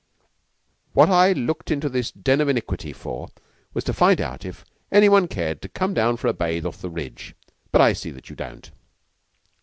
What 0.93 1.09
I 1.09 1.33
looked 1.33 1.69
into 1.69 1.87
this 1.87 2.09
den 2.09 2.41
of 2.41 2.49
iniquity 2.49 2.91
for 2.91 3.27
was 3.75 3.83
to 3.83 3.93
find 3.93 4.19
out 4.19 4.43
if 4.45 4.65
any 4.91 5.07
one 5.07 5.27
cared 5.27 5.61
to 5.61 5.69
come 5.69 5.93
down 5.93 6.17
for 6.17 6.25
a 6.27 6.33
bathe 6.33 6.65
off 6.65 6.81
the 6.81 6.89
Ridge. 6.89 7.35
But 7.71 7.81
I 7.81 7.93
see 7.93 8.09
you 8.09 8.19
won't." 8.39 8.71